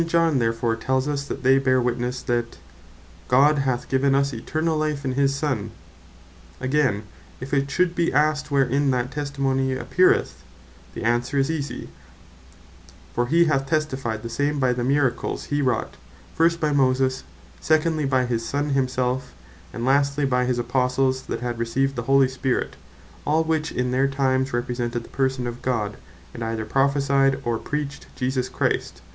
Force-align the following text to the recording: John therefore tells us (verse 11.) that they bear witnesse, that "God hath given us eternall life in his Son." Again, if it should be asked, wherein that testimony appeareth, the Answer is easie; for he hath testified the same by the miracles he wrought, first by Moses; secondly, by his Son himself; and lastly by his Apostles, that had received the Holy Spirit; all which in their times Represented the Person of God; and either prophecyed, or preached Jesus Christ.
John 0.07 0.39
therefore 0.39 0.75
tells 0.77 1.07
us 1.07 1.27
(verse 1.27 1.29
11.) 1.29 1.35
that 1.35 1.43
they 1.47 1.57
bear 1.59 1.79
witnesse, 1.79 2.23
that 2.23 2.57
"God 3.27 3.59
hath 3.59 3.87
given 3.87 4.15
us 4.15 4.33
eternall 4.33 4.75
life 4.75 5.05
in 5.05 5.11
his 5.11 5.35
Son." 5.35 5.69
Again, 6.59 7.03
if 7.39 7.53
it 7.53 7.69
should 7.69 7.93
be 7.93 8.11
asked, 8.11 8.49
wherein 8.49 8.89
that 8.89 9.11
testimony 9.11 9.75
appeareth, 9.75 10.41
the 10.95 11.03
Answer 11.03 11.37
is 11.37 11.51
easie; 11.51 11.87
for 13.13 13.27
he 13.27 13.45
hath 13.45 13.67
testified 13.69 14.23
the 14.23 14.29
same 14.29 14.57
by 14.59 14.73
the 14.73 14.83
miracles 14.83 15.45
he 15.53 15.61
wrought, 15.61 15.97
first 16.33 16.59
by 16.59 16.71
Moses; 16.71 17.23
secondly, 17.59 18.05
by 18.05 18.25
his 18.25 18.43
Son 18.43 18.71
himself; 18.71 19.35
and 19.71 19.85
lastly 19.85 20.25
by 20.25 20.45
his 20.45 20.57
Apostles, 20.57 21.21
that 21.27 21.41
had 21.41 21.59
received 21.59 21.95
the 21.95 22.09
Holy 22.09 22.27
Spirit; 22.27 22.75
all 23.23 23.43
which 23.43 23.71
in 23.71 23.91
their 23.91 24.07
times 24.07 24.51
Represented 24.51 25.03
the 25.03 25.09
Person 25.09 25.45
of 25.45 25.61
God; 25.61 25.95
and 26.33 26.43
either 26.43 26.65
prophecyed, 26.65 27.39
or 27.45 27.59
preached 27.59 28.07
Jesus 28.15 28.49
Christ. 28.49 29.03